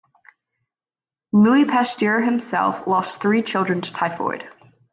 Louis 1.31 1.65
Pasteur 1.65 2.21
himself 2.21 2.87
lost 2.87 3.21
three 3.21 3.43
children 3.43 3.81
to 3.81 3.93
typhoid. 3.93 4.49